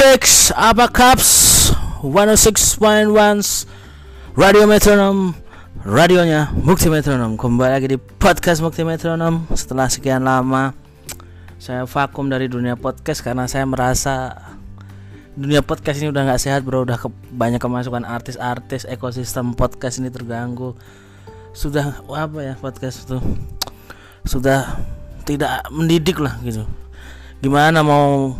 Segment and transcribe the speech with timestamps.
[0.00, 1.68] Chicks, apa kaps?
[2.00, 2.80] 106.1
[4.32, 5.36] Radio Metronom
[5.84, 7.36] Radionya Mukti Metronom.
[7.36, 9.44] Kembali lagi di podcast Mukti Metronom.
[9.52, 10.72] Setelah sekian lama
[11.60, 14.40] Saya vakum dari dunia podcast Karena saya merasa
[15.36, 16.88] Dunia podcast ini udah gak sehat bro.
[16.88, 20.80] Udah ke, banyak kemasukan artis-artis Ekosistem podcast ini terganggu.
[21.52, 23.20] Sudah apa ya podcast itu?
[24.24, 24.80] Sudah
[25.28, 26.64] tidak mendidik lah gitu.
[27.44, 28.32] Gimana mau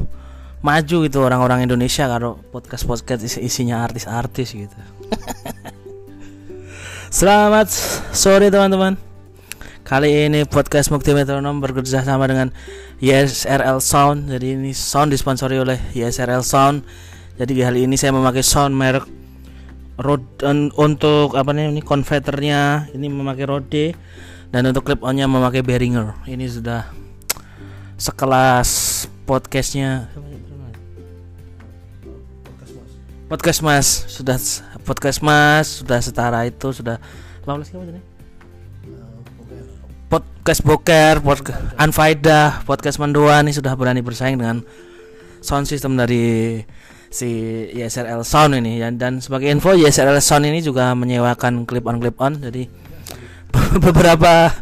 [0.61, 4.77] maju gitu orang-orang Indonesia kalau podcast podcast isi isinya artis-artis gitu.
[7.09, 7.73] Selamat
[8.13, 9.01] sore teman-teman.
[9.83, 12.55] Kali ini podcast Mukti Metronom bekerja sama dengan
[13.03, 14.31] YSRL Sound.
[14.31, 16.87] Jadi ini sound disponsori oleh YSRL Sound.
[17.41, 19.09] Jadi kali ini saya memakai sound merek
[20.01, 20.45] Rode
[20.81, 23.87] untuk apa nih ini converternya ini memakai Rode
[24.53, 26.15] dan untuk clip onnya memakai Behringer.
[26.29, 26.87] Ini sudah
[27.99, 28.71] sekelas
[29.27, 30.09] podcastnya
[33.31, 34.35] podcast mas sudah
[34.83, 36.99] podcast mas sudah setara itu sudah
[37.47, 38.03] lawless apa tadi
[40.11, 44.67] podcast boker podcast anfaida podcast mandua nih sudah berani bersaing dengan
[45.39, 46.59] sound system dari
[47.11, 47.27] si
[47.75, 48.79] YSRL Sound ini.
[48.79, 52.39] Ya dan sebagai info YSRL Sound ini juga menyewakan clip on clip on.
[52.39, 52.71] Jadi
[53.85, 54.55] beberapa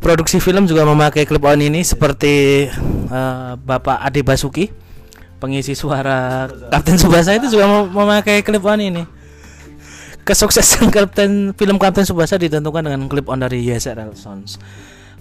[0.00, 2.66] produksi film juga memakai clip on ini seperti
[3.12, 4.85] uh, Bapak Ade Basuki
[5.46, 9.06] pengisi suara Kapten Subasa itu juga memakai clip on ini.
[10.26, 14.58] Kesuksesan Kapten film Kapten Subasa ditentukan dengan clip on dari YSRL Sounds.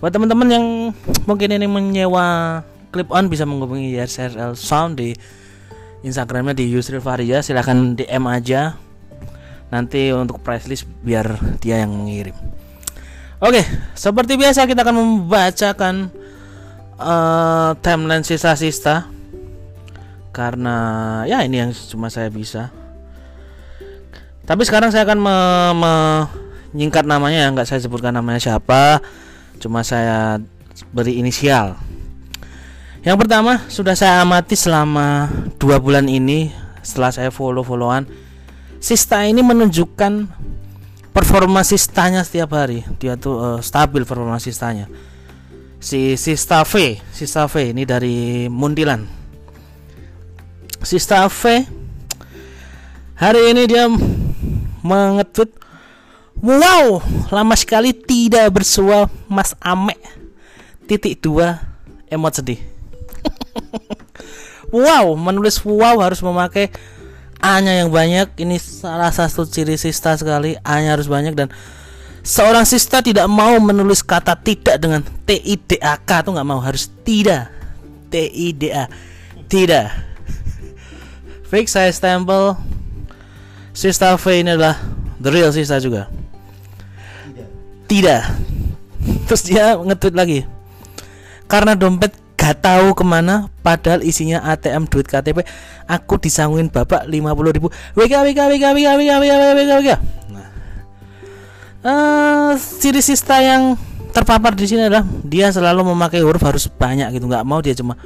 [0.01, 0.65] Buat teman-teman yang
[1.29, 5.13] mungkin ini menyewa clip on bisa menghubungi YSRL Sound di
[6.01, 8.81] Instagramnya di Yusril Faria silahkan DM aja
[9.69, 12.33] nanti untuk price list biar dia yang mengirim.
[13.45, 13.61] Oke,
[13.93, 16.09] seperti biasa kita akan membacakan
[16.97, 19.14] uh, timeline sisa-sisa
[20.35, 20.75] karena
[21.23, 22.75] ya ini yang cuma saya bisa.
[24.43, 25.37] Tapi sekarang saya akan me
[25.79, 27.55] menyingkat namanya ya.
[27.55, 28.99] Nggak saya sebutkan namanya siapa.
[29.63, 30.43] Cuma saya
[30.91, 31.79] beri inisial.
[32.99, 36.51] Yang pertama sudah saya amati selama dua bulan ini
[36.83, 38.03] setelah saya follow followan
[38.83, 40.29] Sista ini menunjukkan
[41.09, 42.85] performa sistanya setiap hari.
[43.01, 44.85] Dia tuh uh, stabil performa sistanya.
[45.81, 49.24] Si Sista V Sista V ini dari Muntilan
[50.85, 51.65] si Stafe
[53.17, 53.89] hari ini dia
[54.85, 55.49] mengetweet
[56.37, 57.01] wow
[57.33, 59.97] lama sekali tidak bersua Mas Ame
[60.85, 61.57] titik dua
[62.09, 62.61] emot sedih.
[64.73, 66.73] Wow menulis wow harus memakai
[67.39, 68.33] A nya yang banyak.
[68.41, 71.37] Ini salah satu ciri sista sekali A nya harus banyak.
[71.37, 71.47] Dan
[72.25, 76.25] seorang sista tidak mau menulis kata tidak dengan T I D A K.
[76.25, 77.53] Tuh nggak mau harus tidak.
[78.09, 78.89] T I D A
[79.45, 80.14] tidak
[81.49, 82.57] fake saya stempel
[83.75, 84.79] Sista V ini adalah
[85.19, 86.07] the real Sista juga.
[87.27, 87.49] Tidak,
[87.91, 88.23] tidak.
[89.27, 90.39] terus dia nge-tweet lagi.
[91.45, 95.41] Karena dompet gak tahu ke mana padahal isinya ATM duit KTP
[95.89, 97.67] aku disangguin bapak 50 ribu.
[97.97, 99.91] WK WK WK WK WK WK WK WK
[100.29, 100.47] nah.
[101.85, 103.77] Uh, ciri sista yang
[104.15, 107.27] terpapar di sini adalah dia selalu memakai huruf harus banyak gitu.
[107.27, 107.99] Nggak mau dia cuma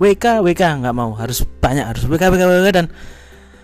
[0.00, 1.12] WK WK nggak mau.
[1.12, 2.88] Harus banyak harus WK WK WK dan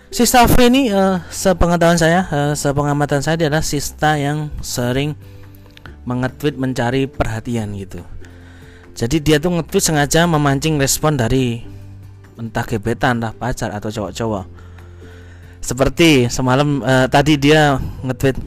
[0.07, 5.19] Sista V ini uh, sepengetahuan saya uh, sepengamatan saya adalah sista yang sering
[6.07, 7.99] mengetweet mencari perhatian gitu.
[8.95, 11.59] Jadi dia tuh ngetweet sengaja memancing respon dari
[12.39, 14.45] entah gebetan entah pacar atau cowok-cowok.
[15.59, 17.75] Seperti semalam uh, tadi dia
[18.07, 18.39] ngetweet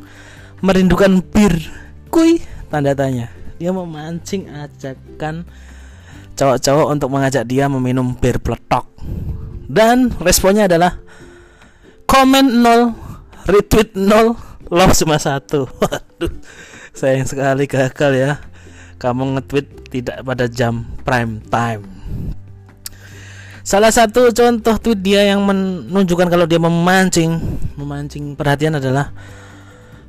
[0.65, 1.61] merindukan bir.
[2.09, 2.41] Kui
[2.73, 3.29] tanda tanya.
[3.61, 5.45] Dia memancing ajakan
[6.41, 8.89] cowok-cowok untuk mengajak dia meminum bir peletok.
[9.69, 10.97] Dan responnya adalah
[12.09, 12.97] komen 0
[13.45, 14.41] retweet 0
[14.73, 15.69] love cuma satu.
[15.85, 16.33] Waduh
[16.97, 18.33] sayang sekali gagal ya.
[18.97, 21.85] Kamu nge-tweet tidak pada jam prime time.
[23.61, 27.37] Salah satu contoh tweet dia yang menunjukkan kalau dia memancing
[27.77, 29.13] memancing perhatian adalah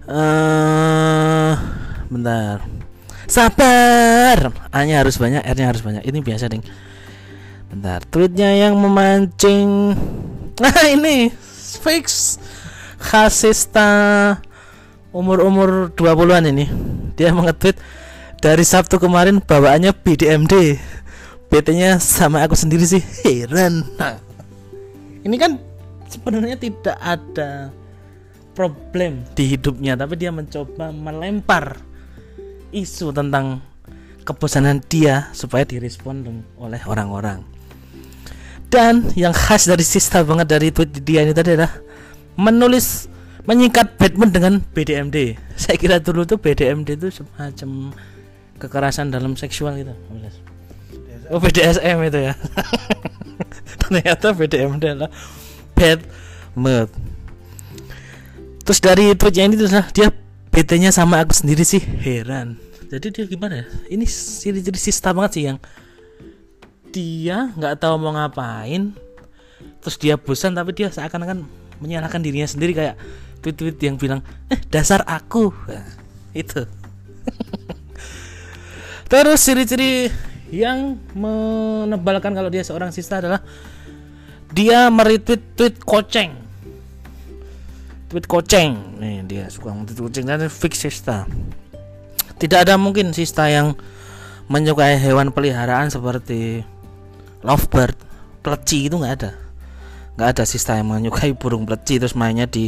[0.08, 1.54] uh,
[2.08, 2.64] bentar
[3.32, 4.52] Sabar.
[4.76, 6.04] A-nya harus banyak, R-nya harus banyak.
[6.04, 6.68] Ini biasa, Ding.
[7.72, 9.72] Bentar, tweetnya yang memancing.
[10.62, 11.34] Nah, ini
[11.82, 12.38] fix
[13.02, 13.90] khasista
[15.10, 16.70] umur-umur 20-an ini.
[17.18, 17.82] Dia mengetweet
[18.38, 20.78] dari Sabtu kemarin bawaannya BDMD.
[21.50, 23.02] BT-nya sama aku sendiri sih.
[23.26, 23.82] Heran.
[23.98, 24.22] Nah,
[25.26, 25.58] ini kan
[26.14, 27.74] sebenarnya tidak ada
[28.54, 31.82] problem di hidupnya, tapi dia mencoba melempar
[32.72, 33.60] isu tentang
[34.24, 37.44] kebosanan dia supaya direspon oleh orang-orang.
[38.72, 41.76] dan yang khas dari Sista banget dari tweet dia ini tadi adalah
[42.40, 43.12] menulis
[43.44, 45.36] menyingkat Batman dengan BDMD.
[45.60, 47.92] Saya kira dulu tuh BDMD itu semacam
[48.64, 49.92] kekerasan dalam seksual gitu.
[51.28, 52.34] Oh BDSM itu ya.
[53.84, 55.12] Ternyata BDMD adalah
[56.56, 56.90] mood.
[58.62, 60.14] Terus dari tweetnya ini terus dia
[60.52, 62.60] BT-nya sama aku sendiri sih heran.
[62.92, 63.66] Jadi dia gimana ya?
[63.88, 65.58] Ini ciri-ciri sista banget sih yang
[66.92, 68.92] dia nggak tahu mau ngapain
[69.80, 71.48] terus dia bosan tapi dia seakan-akan
[71.80, 72.96] menyalahkan dirinya sendiri kayak
[73.42, 74.22] tweet-tweet yang bilang
[74.52, 75.88] eh dasar aku nah,
[76.36, 76.68] itu
[79.12, 80.12] terus ciri-ciri
[80.52, 83.42] yang menebalkan kalau dia seorang sista adalah
[84.52, 86.36] dia meretweet tweet koceng
[88.12, 89.00] tweet koceng.
[89.00, 90.28] Nih dia suka tweet koceng.
[90.28, 91.24] Dan fix sista.
[92.36, 93.80] Tidak ada mungkin sista yang
[94.52, 96.68] menyukai hewan peliharaan seperti
[97.40, 97.96] lovebird
[98.44, 99.32] pleci itu nggak ada.
[100.20, 102.68] Nggak ada sista yang menyukai burung pleci terus mainnya di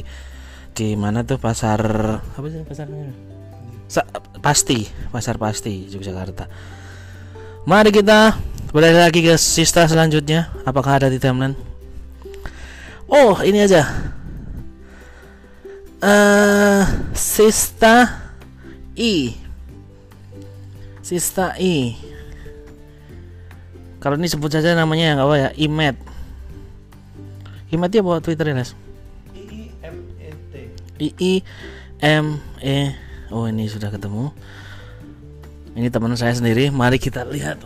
[0.71, 1.83] di mana tuh pasar
[2.23, 3.11] apa sih pasarnya?
[3.91, 4.07] Sa
[4.39, 6.47] pasti pasar pasti Yogyakarta.
[7.67, 8.39] Mari kita
[8.71, 10.55] balik lagi ke sista selanjutnya.
[10.63, 11.59] Apakah ada di timeline?
[13.11, 13.85] Oh ini aja
[16.03, 16.83] uh,
[17.15, 18.27] sista
[18.99, 19.31] i.
[20.99, 21.95] Sista i.
[24.03, 25.49] Kalau ini sebut saja namanya yang apa ya?
[25.55, 25.95] Imet.
[27.71, 28.75] Imet dia bawa Twitter ya Nes
[29.33, 30.53] I M E T.
[30.99, 31.33] I I
[32.03, 32.25] M
[32.59, 32.91] E.
[33.31, 34.29] Oh ini sudah ketemu.
[35.73, 36.69] Ini teman saya sendiri.
[36.69, 37.63] Mari kita lihat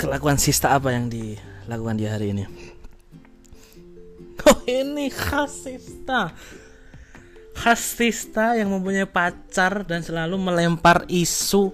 [0.00, 2.46] Kelakuan sista apa yang dilakukan dia hari ini.
[4.40, 6.32] Oh ini khas sista
[7.60, 11.68] Khas sista yang mempunyai pacar Dan selalu melempar isu.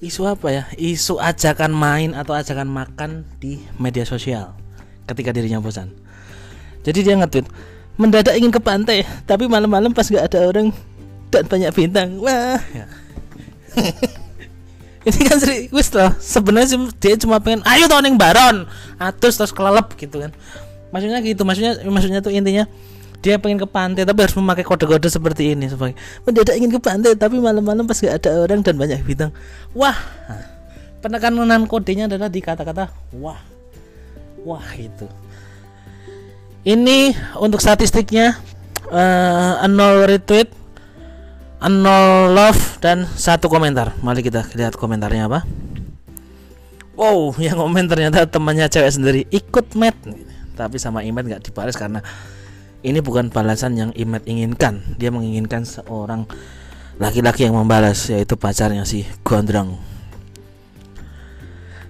[0.00, 0.64] Isu apa ya?
[0.80, 4.56] Isu ajakan main atau ajakan makan di media sosial
[5.04, 5.92] ketika dirinya bosan.
[6.84, 7.46] Jadi dia nge-tweet
[8.00, 10.72] mendadak ingin ke pantai tapi malam-malam pas gak ada orang
[11.28, 12.20] dan banyak bintang.
[12.20, 12.60] Wah.
[12.72, 12.86] Ya.
[15.08, 18.64] ini kan serius loh sebenarnya dia cuma pengen ayo yang baron
[18.96, 20.32] atus terus kelelep gitu kan.
[20.92, 22.64] Maksudnya gitu maksudnya maksudnya tuh intinya
[23.24, 25.96] dia pengen ke pantai tapi harus memakai kode-kode seperti ini sebagai
[26.28, 29.32] mendadak ingin ke pantai tapi malam-malam pas gak ada orang dan banyak bintang
[29.72, 29.96] wah.
[31.00, 32.88] Penekanan kodenya adalah di kata-kata
[33.20, 33.36] wah.
[34.44, 35.04] Wah itu.
[36.64, 38.40] Ini untuk statistiknya
[38.88, 40.48] uh, nol retweet
[41.60, 43.92] nol love dan satu komentar.
[44.00, 45.44] Mari kita lihat komentarnya apa.
[46.96, 49.96] Wow yang komen ternyata temannya cewek sendiri ikut met
[50.56, 52.00] tapi sama Imet nggak dibalas karena
[52.84, 54.84] ini bukan balasan yang Imet inginkan.
[55.00, 56.28] Dia menginginkan seorang
[57.00, 59.80] laki-laki yang membalas yaitu pacarnya si Gondrong.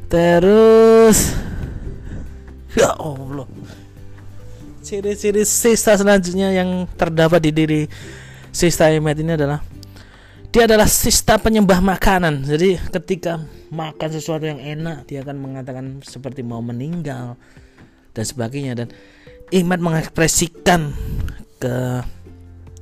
[0.06, 1.34] Terus
[2.78, 3.50] ya Allah.
[4.86, 7.80] Ciri-ciri sista selanjutnya yang terdapat di diri
[8.54, 9.66] sista Imet ini adalah
[10.54, 12.46] dia adalah sista penyembah makanan.
[12.46, 13.42] Jadi ketika
[13.74, 17.34] makan sesuatu yang enak dia akan mengatakan seperti mau meninggal
[18.14, 18.78] dan sebagainya.
[18.78, 18.94] Dan
[19.52, 20.94] Imat mengekspresikan
[21.60, 22.04] ke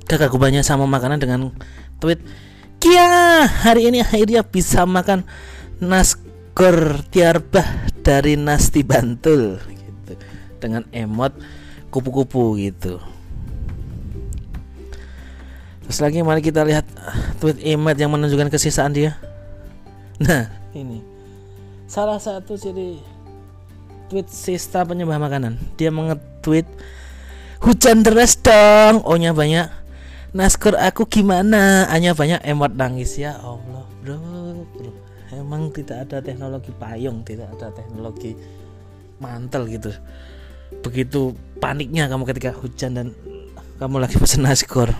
[0.07, 1.51] kekagumannya sama makanan dengan
[1.99, 2.19] tweet
[2.83, 5.23] Kia hari ini akhirnya bisa makan
[5.79, 10.13] naskor tiarbah dari Nasti Bantul gitu.
[10.59, 11.31] Dengan emot
[11.87, 12.99] kupu-kupu gitu.
[15.87, 16.83] Terus lagi mari kita lihat
[17.39, 19.15] tweet Imat yang menunjukkan kesisaan dia.
[20.19, 20.99] Nah ini.
[21.87, 22.99] Salah satu ciri
[24.11, 25.55] tweet Sista penyembah makanan.
[25.79, 25.87] Dia
[26.43, 26.67] mengetweet
[27.63, 29.07] hujan deras dong.
[29.07, 29.71] Ohnya banyak.
[30.35, 31.87] Naskor aku gimana?
[31.87, 32.43] Hanya banyak.
[32.43, 33.15] Emot nangis.
[33.15, 34.19] Ya Allah bro.
[34.75, 34.91] Bro
[35.33, 38.37] emang tidak ada teknologi payung tidak ada teknologi
[39.17, 39.89] mantel gitu.
[40.85, 43.07] Begitu paniknya kamu ketika hujan dan
[43.81, 44.93] kamu lagi pesen naskor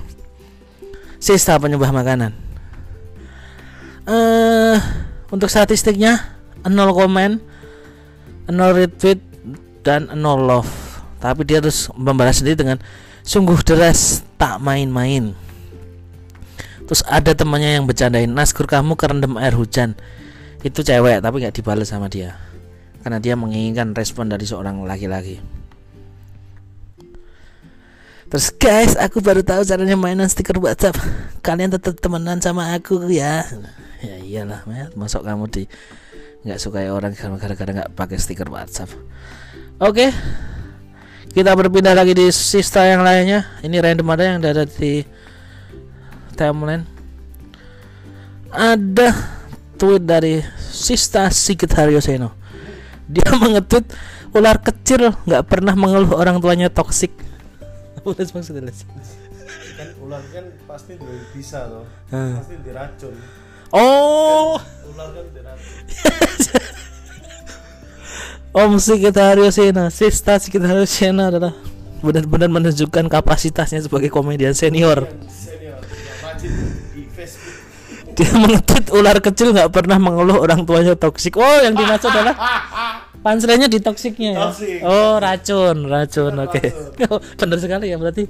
[1.22, 2.34] Sista penyembah makanan.
[4.04, 4.76] Uh,
[5.32, 6.20] untuk statistiknya
[6.68, 7.40] nol komen
[8.52, 9.24] nol retweet
[9.88, 10.83] dan nol love
[11.24, 12.78] tapi dia terus membalas sendiri dengan
[13.24, 15.32] sungguh deras tak main-main
[16.84, 19.96] terus ada temannya yang bercandain naskur kamu kerendam air hujan
[20.68, 22.36] itu cewek tapi nggak dibalas sama dia
[23.08, 25.40] karena dia menginginkan respon dari seorang laki-laki
[28.34, 30.98] Terus guys, aku baru tahu caranya mainan stiker WhatsApp.
[31.46, 33.46] Kalian tetap temenan sama aku ya.
[34.02, 34.66] Ya iyalah,
[34.98, 35.70] masuk kamu di
[36.42, 38.90] nggak suka orang gara-gara nggak pakai stiker WhatsApp.
[39.78, 40.10] Oke,
[41.34, 43.50] kita berpindah lagi di sista yang lainnya.
[43.66, 45.02] Ini random ada yang ada di
[46.38, 46.86] timeline.
[48.54, 49.10] Ada
[49.82, 52.30] tweet dari Sista Sigit Haryoseno.
[53.04, 53.84] dia mengetut
[54.34, 57.14] ular kecil nggak pernah mengeluh orang tuanya toksik
[59.78, 60.98] kan ular kan pasti
[61.34, 62.34] bisa loh hmm.
[62.42, 63.16] pasti diracun
[63.74, 65.74] oh kan, ular kan diracun
[68.54, 71.58] Om Sikitario Sena, Sista Sikitario Sena adalah
[72.06, 75.10] benar-benar menunjukkan kapasitasnya sebagai komedian senior.
[75.26, 75.82] Senior,
[78.14, 81.34] Dia mengetut ular kecil nggak pernah mengeluh orang tuanya toksik.
[81.34, 82.38] Oh, yang dimaksud adalah
[83.26, 84.54] panselnya di toksiknya ya.
[84.86, 86.38] Oh, racun, racun.
[86.46, 86.62] Oke.
[86.62, 87.10] Okay.
[87.10, 88.30] Oh, benar sekali ya berarti.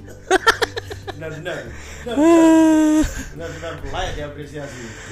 [1.20, 1.68] Benar-benar.
[3.36, 5.03] Benar-benar layak diapresiasi.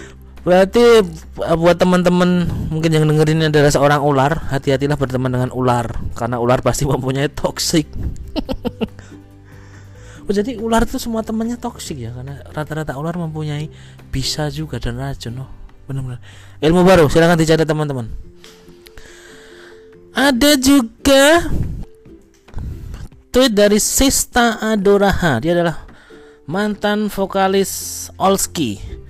[0.43, 5.87] Berarti eh, buat teman-teman mungkin yang dengerin adalah seorang ular, hati-hatilah berteman dengan ular
[6.19, 7.87] karena ular pasti mempunyai toksik.
[10.27, 13.71] oh, jadi ular itu semua temannya toksik ya karena rata-rata ular mempunyai
[14.11, 15.47] bisa juga dan racun.
[15.47, 15.51] Oh,
[15.87, 16.19] benar-benar.
[16.59, 18.11] Ilmu baru, silahkan dicatat teman-teman.
[20.13, 21.47] Ada juga
[23.31, 25.39] tweet dari Sista Adoraha.
[25.39, 25.87] Dia adalah
[26.51, 29.02] mantan vokalis Olski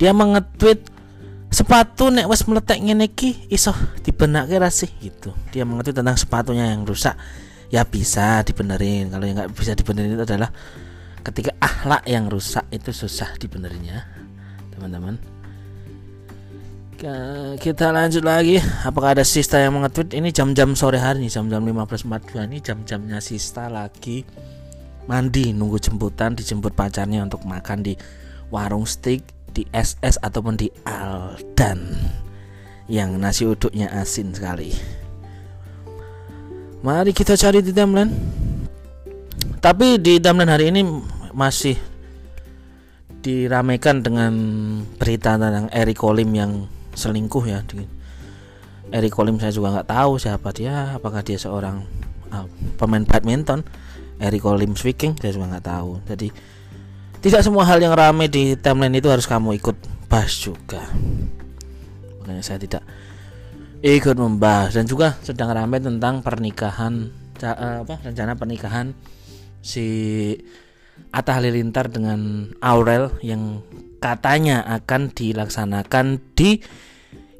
[0.00, 0.80] dia mengetweet
[1.52, 5.36] sepatu nek wes meletek ngene iki iso dibenake ra sih gitu.
[5.52, 7.20] Dia mengetweet tentang sepatunya yang rusak.
[7.68, 9.12] Ya bisa dibenerin.
[9.12, 10.48] Kalau yang nggak bisa dibenerin itu adalah
[11.20, 14.08] ketika akhlak yang rusak itu susah dibenerinnya,
[14.72, 15.20] teman-teman.
[17.60, 18.60] Kita lanjut lagi.
[18.84, 23.68] Apakah ada Sista yang mengetweet ini jam-jam sore hari nih, jam-jam 15.42 ini jam-jamnya Sista
[23.68, 24.24] lagi
[25.08, 27.98] mandi nunggu jemputan dijemput pacarnya untuk makan di
[28.52, 31.94] warung steak di SS ataupun di Aldan
[32.90, 34.74] yang nasi uduknya asin sekali.
[36.80, 38.10] Mari kita cari di timeline.
[39.60, 40.80] Tapi di timeline hari ini
[41.36, 41.76] masih
[43.20, 44.32] diramaikan dengan
[44.96, 46.64] berita tentang Eric Kolim yang
[46.96, 47.60] selingkuh ya.
[48.90, 51.84] Eric Kolim saya juga nggak tahu siapa dia, apakah dia seorang
[52.32, 52.48] uh,
[52.80, 53.62] pemain badminton.
[54.20, 55.90] Eric Kolim speaking saya juga nggak tahu.
[56.08, 56.28] Jadi
[57.20, 59.76] tidak semua hal yang ramai di timeline itu harus kamu ikut
[60.08, 60.88] bahas juga.
[62.20, 62.82] Makanya saya tidak
[63.84, 64.76] ikut membahas.
[64.76, 68.96] Dan juga sedang ramai tentang pernikahan eh, apa rencana pernikahan
[69.60, 69.86] si
[71.12, 73.64] Atta Halilintar dengan Aurel yang
[74.00, 76.60] katanya akan dilaksanakan di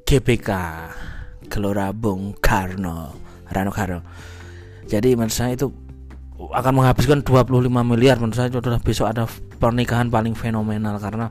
[0.05, 0.51] GBK
[1.49, 3.17] Gelora Bung Karno
[3.49, 4.01] Rano Karno.
[4.87, 5.71] Jadi menurut saya itu
[6.51, 9.25] akan menghabiskan 25 miliar menurut saya itu besok ada
[9.59, 11.31] pernikahan paling fenomenal karena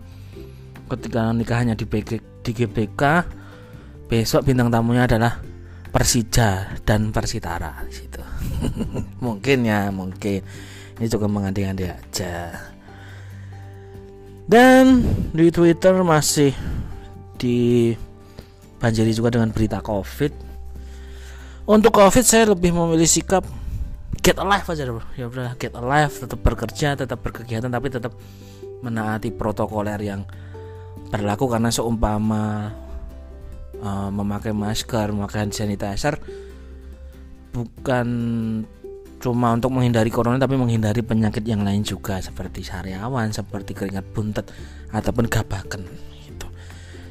[0.89, 2.09] ketika nikahannya di, BG,
[2.41, 3.03] di GBK
[4.09, 5.37] besok bintang tamunya adalah
[5.89, 8.21] Persija dan Persitara situ.
[9.25, 10.45] mungkin ya, mungkin
[11.01, 12.53] ini juga mengandai-andai aja.
[14.49, 16.53] Dan di Twitter masih
[17.37, 20.33] dibanjiri juga dengan berita Covid.
[21.69, 23.45] Untuk Covid saya lebih memilih sikap
[24.17, 25.05] get alive aja bro.
[25.15, 28.13] Ya udah get alive tetap bekerja tetap berkegiatan tapi tetap
[28.81, 30.25] menaati protokoler yang
[31.09, 31.49] berlaku.
[31.49, 32.73] Karena seumpama
[33.81, 36.19] uh, memakai masker memakai hand sanitizer
[37.49, 38.07] bukan
[39.19, 44.47] cuma untuk menghindari corona tapi menghindari penyakit yang lain juga seperti sariawan seperti keringat buntet
[44.95, 45.83] ataupun gabakan
[46.23, 46.47] gitu.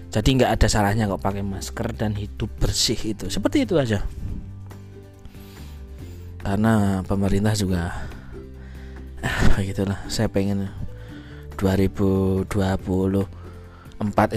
[0.08, 3.28] Jadi nggak ada salahnya kok pakai masker dan hidup bersih itu.
[3.28, 4.00] Seperti itu aja
[6.42, 8.08] karena pemerintah juga
[9.58, 10.70] begitulah saya pengen
[11.58, 13.26] 2024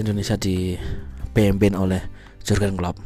[0.02, 2.02] Indonesia dipimpin oleh
[2.42, 2.98] Jurgen Klopp.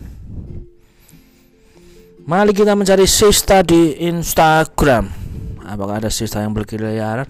[2.27, 5.07] Mari kita mencari sista di Instagram.
[5.63, 7.29] Apakah ada sista yang berkeliaran?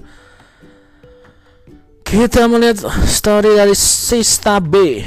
[2.07, 5.03] Kita melihat story dari Sista B.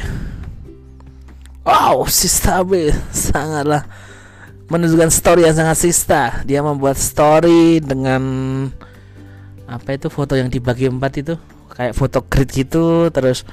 [1.64, 3.88] Wow, Sista B sangatlah
[4.70, 6.24] menunjukkan story yang sangat sista.
[6.46, 8.22] Dia membuat story dengan
[9.66, 11.36] apa itu foto yang dibagi empat itu.
[11.74, 13.46] Kayak foto grid gitu terus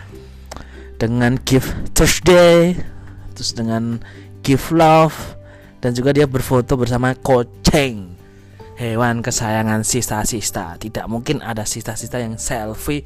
[0.97, 2.73] dengan gift Thursday
[3.37, 4.01] terus dengan
[4.41, 5.37] gift love
[5.85, 8.17] dan juga dia berfoto bersama kucing
[8.77, 10.77] hewan kesayangan sista-sista.
[10.81, 13.05] Tidak mungkin ada sista-sista yang selfie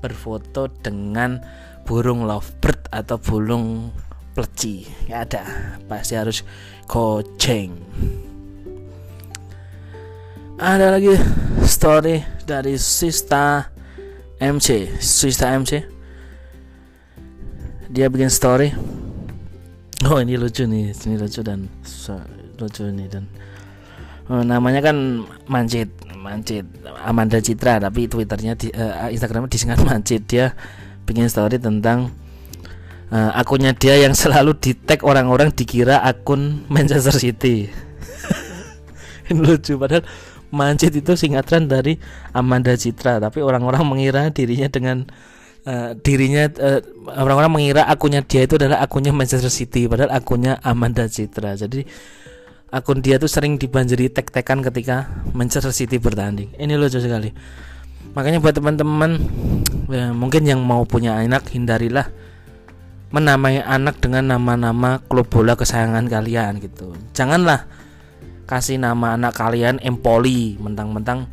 [0.00, 1.40] berfoto dengan
[1.84, 3.92] burung lovebird atau burung
[4.32, 4.86] pleci.
[5.08, 5.42] Nggak ada.
[5.86, 6.42] Pasti harus
[6.90, 7.78] kucing
[10.60, 11.16] ada lagi
[11.64, 13.72] story dari Sista
[14.36, 15.80] MC Sista MC
[17.90, 18.70] dia bikin story.
[20.06, 20.94] Oh ini lucu nih.
[20.94, 21.66] Ini lucu dan
[22.60, 23.24] lucu nih dan
[24.30, 26.68] oh, namanya kan Mancit Mancit
[27.02, 30.52] Amanda Citra tapi twitternya di, uh, Instagramnya disingkat Mancit dia
[31.08, 32.12] bikin story tentang
[33.10, 37.68] uh, akunnya dia yang selalu di tag orang-orang dikira akun Manchester City.
[39.30, 40.02] Ini lucu padahal
[40.50, 41.94] Mancit itu singkatan dari
[42.34, 45.06] Amanda Citra tapi orang-orang mengira dirinya dengan
[45.62, 51.06] uh, dirinya orang orang-orang mengira akunnya dia itu adalah akunnya Manchester City padahal akunnya Amanda
[51.06, 51.54] Citra.
[51.54, 51.86] Jadi
[52.74, 56.50] akun dia tuh sering dibanjiri tek-tekan ketika Manchester City bertanding.
[56.58, 57.30] Ini lucu sekali.
[58.10, 59.22] Makanya buat teman-teman
[59.86, 62.10] ya, mungkin yang mau punya anak hindarilah
[63.10, 66.94] menamai anak dengan nama-nama klub bola kesayangan kalian gitu.
[67.10, 67.66] Janganlah
[68.46, 71.26] kasih nama anak kalian Empoli mentang-mentang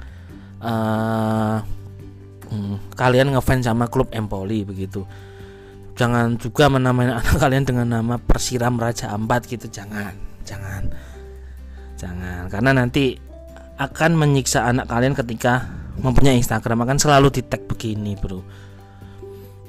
[0.62, 1.62] uh,
[2.50, 5.05] hmm, kalian ngefans sama klub Empoli begitu.
[5.98, 9.69] Jangan juga menamai anak kalian dengan nama Persiram Raja Ampat gitu.
[9.69, 10.13] Jangan
[10.46, 10.89] jangan
[11.93, 12.50] jangan.
[12.50, 13.17] Karena nanti
[13.77, 15.69] akan menyiksa anak kalian ketika
[16.01, 18.41] mempunyai Instagram akan selalu di tag begini bro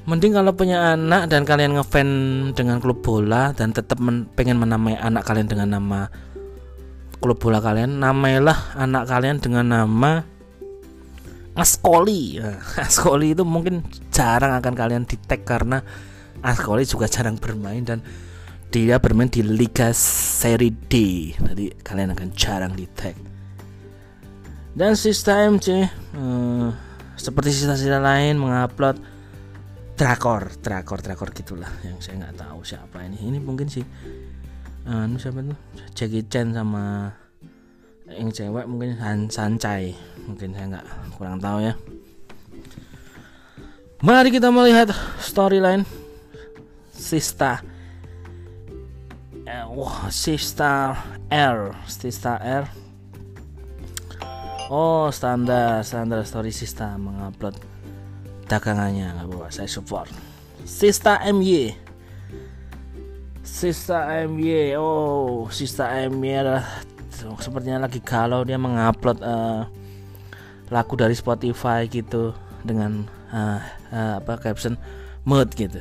[0.09, 4.97] mending kalau punya anak dan kalian ngefans dengan klub bola dan tetap men pengen menamai
[4.97, 6.09] anak kalian dengan nama
[7.21, 10.25] klub bola kalian namailah anak kalian dengan nama
[11.53, 12.57] Askoli nah,
[12.89, 15.85] Askoli itu mungkin jarang akan kalian tag karena
[16.41, 18.01] Askoli juga jarang bermain dan
[18.73, 20.93] dia bermain di Liga Serie D.
[21.33, 23.17] Jadi kalian akan jarang tag
[24.79, 26.71] dan sistem MC uh,
[27.19, 28.95] seperti sisa-sisa lain mengupload
[29.99, 33.19] drakor drakor drakor gitulah yang saya nggak tahu siapa ini.
[33.19, 33.83] Ini mungkin sih
[34.87, 35.59] anu siapa tuh?
[35.91, 37.11] Jackie Chan sama
[38.07, 39.91] yang cewek mungkin Han Sancai
[40.23, 40.87] mungkin saya nggak
[41.19, 41.75] kurang tahu ya.
[43.99, 45.83] Mari kita melihat storyline
[46.95, 47.59] Sista
[49.43, 50.95] eh, wah Sista
[51.27, 52.65] R Sista R.
[54.71, 57.68] Oh standar standar story Sista mengupload
[58.49, 60.09] dagangannya nggak apa saya support.
[60.65, 61.71] Sista MY
[63.45, 66.65] Sista MY oh Sista MY adalah
[67.39, 69.67] sepertinya lagi galau dia mengupload uh,
[70.69, 74.77] lagu dari Spotify gitu dengan uh, uh, apa caption
[75.23, 75.79] mood gitu.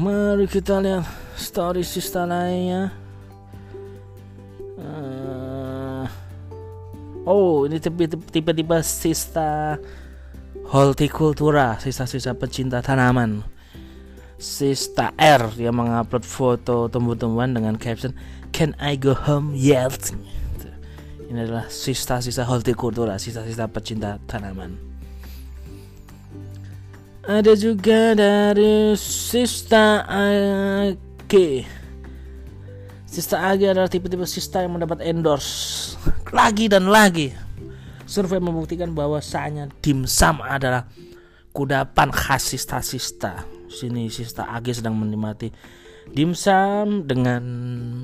[0.00, 1.04] Mari kita lihat
[1.36, 2.88] story Sista lainnya
[7.26, 7.80] oh ini
[8.32, 9.76] tiba-tiba Sista
[10.70, 13.42] Horticultura sisa-sisa pecinta tanaman
[14.40, 18.16] Sista R dia mengupload foto tumbuh-tumbuhan dengan caption
[18.50, 20.10] Can I go home yet?
[21.30, 24.74] Ini adalah sista-sista hortikultura, sista-sista pecinta tanaman.
[27.22, 31.34] Ada juga dari Sista AG.
[33.06, 35.89] Sista AG adalah tipe-tipe sista yang mendapat endorse
[36.30, 37.34] lagi dan lagi.
[38.06, 40.90] Survei membuktikan bahwasanya dimsum adalah
[41.54, 45.54] kudapan khas sista-sista sini Sista Age sedang menikmati
[46.10, 47.42] dimsum dengan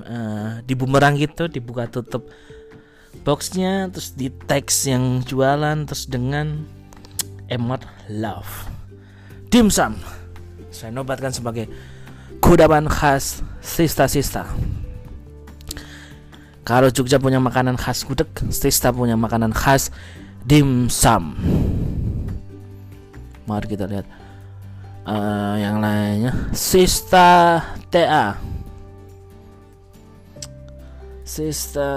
[0.06, 2.30] uh, di bumerang gitu dibuka tutup
[3.26, 6.62] boxnya terus di teks yang jualan terus dengan
[7.50, 8.70] emot love.
[9.50, 9.98] Dimsum
[10.70, 11.66] saya nobatkan sebagai
[12.38, 14.46] kudapan khas sista-sista
[16.66, 19.94] kalau Jogja punya makanan khas gudeg sista punya makanan khas
[20.42, 21.38] dimsum
[23.46, 24.06] mari kita lihat.
[25.06, 27.62] Uh, yang lainnya Sista
[27.94, 28.34] TA
[31.22, 31.90] Sista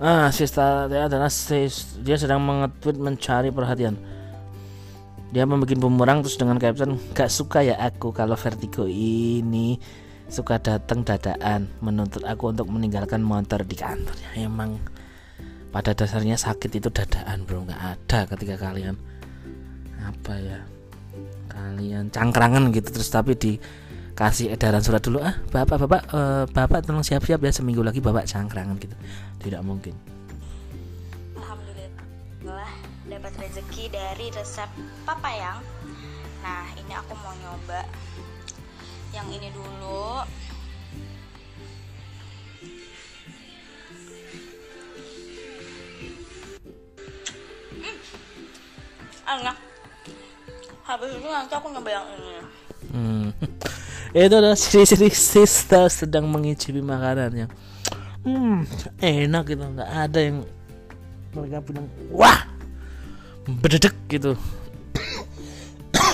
[0.00, 4.00] ah Sista TA adalah sis, dia sedang mengetweet mencari perhatian.
[5.28, 9.76] Dia membuat bumerang terus dengan caption gak suka ya aku kalau vertigo ini
[10.26, 14.82] suka datang dadaan menuntut aku untuk meninggalkan motor di kantornya emang
[15.70, 17.62] pada dasarnya sakit itu dadaan bro.
[17.62, 18.98] Nggak ada ketika kalian
[20.02, 20.58] apa ya
[21.50, 27.02] kalian cangkrangan gitu terus tapi dikasih edaran surat dulu ah bapak bapak uh, bapak tolong
[27.02, 28.96] siap-siap ya seminggu lagi bapak cangkrangan gitu.
[29.42, 29.94] Tidak mungkin.
[31.38, 32.72] Alhamdulillah
[33.06, 34.70] dapat rezeki dari resep
[35.06, 35.58] papa yang
[36.42, 37.82] nah ini aku mau nyoba
[39.16, 40.20] yang ini dulu.
[47.80, 47.96] Hmm.
[49.40, 49.56] enak.
[50.84, 52.32] Habis itu nanti aku nyoba yang ini.
[52.92, 53.26] Hmm.
[54.16, 57.50] itu adalah siri-siri sister sedang mengicipi makanan yang
[58.20, 58.68] hmm,
[59.00, 59.64] enak gitu.
[59.64, 60.44] Nggak ada yang
[61.32, 62.44] mereka bilang wah!
[63.48, 64.36] Bededek gitu.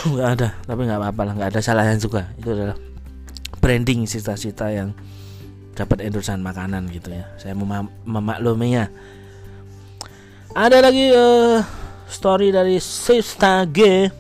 [0.13, 1.33] Nggak ada tapi nggak apa-apa lah.
[1.35, 2.92] Nggak ada salahnya juga itu adalah
[3.63, 4.91] branding sista-sista yang
[5.79, 7.31] dapat endorsean makanan gitu ya.
[7.39, 8.91] Saya mem memakluminya.
[10.53, 11.65] Ada lagi uh,
[12.11, 14.11] story dari Sista G.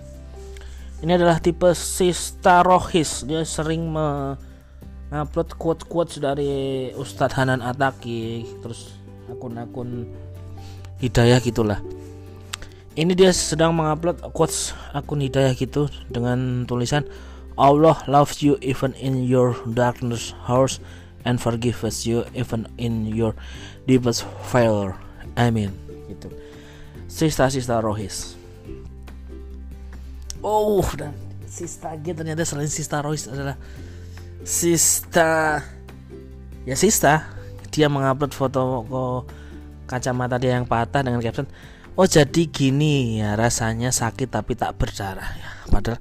[1.02, 3.26] Ini adalah tipe Sista Rohis.
[3.26, 8.96] Dia sering mengupload quote-quotes dari Ustadz Hanan Ataki terus
[9.28, 10.08] akun-akun
[11.02, 11.82] hidayah gitulah.
[12.96, 17.04] Ini dia sedang mengupload quotes akun hidayah gitu dengan tulisan
[17.58, 20.80] Allah loves you even in your darkness hours
[21.24, 23.36] and forgives you even in your
[23.86, 24.96] deepest failure.
[25.36, 25.72] Amin.
[26.08, 26.28] Gitu.
[27.08, 28.34] Sista-sista Rohis.
[30.42, 31.14] Oh, dan
[31.46, 33.60] Sista G ternyata selain Sista Rohis adalah
[34.42, 35.60] Sista
[36.64, 37.28] ya Sista
[37.68, 38.62] dia mengupload foto
[39.84, 41.46] kacamata dia yang patah dengan caption
[41.92, 46.00] Oh jadi gini ya rasanya sakit tapi tak berdarah ya padahal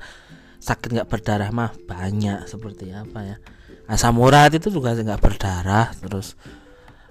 [0.62, 3.38] sakit nggak berdarah mah banyak seperti apa ya.
[3.89, 6.38] Asam urat itu juga nggak berdarah terus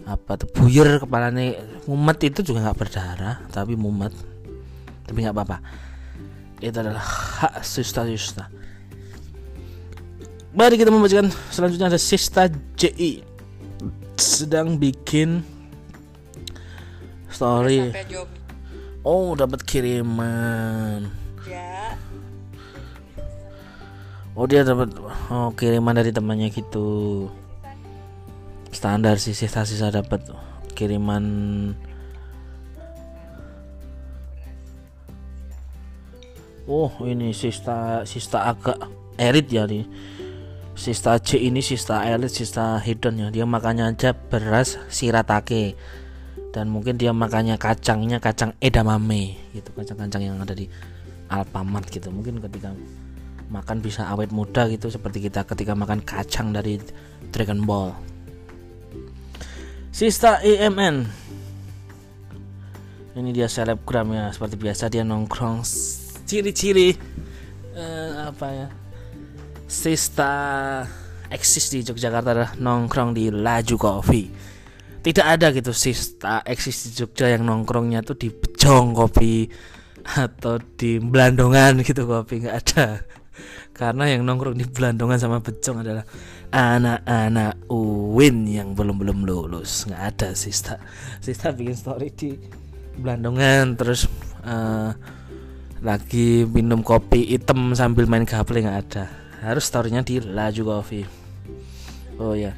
[0.09, 4.15] apa tuh buyur kepalanya mumet itu juga nggak berdarah tapi mumet
[5.05, 5.59] tapi nggak apa-apa.
[6.63, 8.49] Itu adalah hak sista sista
[10.51, 13.23] mari kita membacakan selanjutnya ada sista JI
[14.19, 15.41] sedang bikin
[17.31, 17.89] story.
[19.01, 21.09] Oh dapat kiriman.
[21.49, 21.97] Ya
[24.41, 24.89] oh dia dapat
[25.29, 27.29] oh kiriman dari temannya gitu.
[28.73, 30.25] Standar sih sisa-sisa dapat
[30.73, 31.25] kiriman.
[36.65, 38.81] Oh ini sista sista agak
[39.21, 39.85] erit ya nih
[40.81, 43.29] sista C ini sista elit sista hidden ya.
[43.29, 45.77] Dia makannya aja beras siratake
[46.57, 50.71] dan mungkin dia makannya kacangnya kacang edamame gitu kacang-kacang yang ada di
[51.29, 52.09] Alfamart gitu.
[52.09, 52.73] Mungkin ketika
[53.51, 56.79] makan bisa awet muda gitu seperti kita ketika makan kacang dari
[57.35, 57.91] Dragon Ball.
[59.91, 60.97] Sista EMN.
[63.11, 65.67] Ini dia selebgram ya seperti biasa dia nongkrong
[66.25, 66.95] ciri-ciri
[67.75, 68.69] uh, apa ya?
[69.67, 70.33] Sista
[71.27, 74.31] eksis di Yogyakarta adalah nongkrong di Laju Coffee.
[75.03, 79.51] Tidak ada gitu Sista eksis di Jogja yang nongkrongnya tuh di Bejong Kopi
[80.01, 83.05] atau di Belandongan gitu kopi nggak ada
[83.77, 86.05] karena yang nongkrong di Belandongan sama Becong adalah
[86.51, 89.87] anak-anak Uwin yang belum belum lulus.
[89.87, 90.77] Nggak ada Sista.
[91.23, 92.35] Sista bikin story di
[93.01, 94.11] Belandongan terus
[94.45, 94.93] uh,
[95.81, 99.05] lagi minum kopi hitam sambil main gaple nggak ada.
[99.41, 101.21] Harus storynya di Laju Coffee
[102.21, 102.53] oh ya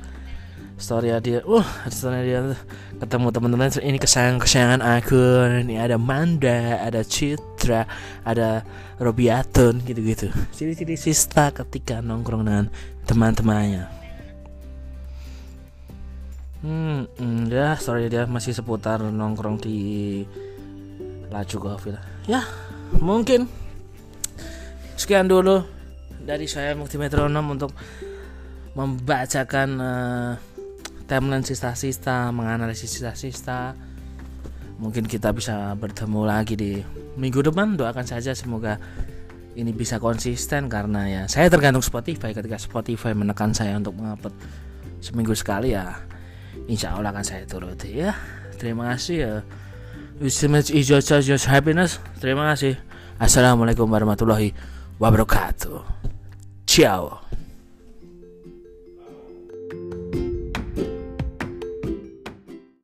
[0.83, 2.59] story dia uh story dia
[2.99, 5.23] ketemu teman-teman ini kesayangan kesayangan aku.
[5.62, 7.87] Ini ada Manda ada Citra
[8.27, 8.66] ada
[8.99, 10.35] Robiaton gitu-gitu.
[10.51, 12.66] Ciri-ciri Sista ketika nongkrong dengan
[13.07, 13.87] teman-temannya.
[16.62, 17.07] Hmm,
[17.51, 19.79] ya story dia masih seputar nongkrong di
[21.33, 21.97] Laju Coffee
[22.29, 22.45] ya
[23.01, 23.49] mungkin
[24.95, 25.64] sekian dulu
[26.23, 27.75] dari saya Mukti Metronom untuk
[28.79, 30.33] membacakan uh,
[31.12, 33.77] timeline sista-sista menganalisis sista-sista
[34.81, 36.81] mungkin kita bisa bertemu lagi di
[37.20, 37.77] minggu depan.
[37.77, 38.81] Doakan saja semoga
[39.53, 42.33] ini bisa konsisten karena ya saya tergantung Spotify.
[42.33, 44.33] Ketika Spotify menekan saya untuk mengupload
[45.05, 46.01] seminggu sekali ya
[46.64, 48.16] insya Allah akan saya turuti ya.
[48.57, 49.35] Terima kasih ya.
[50.22, 50.40] Is
[50.88, 52.01] just happiness.
[52.22, 52.81] Terima kasih.
[53.20, 54.57] Assalamualaikum warahmatullahi
[54.96, 55.83] wabarakatuh.
[56.64, 57.20] Ciao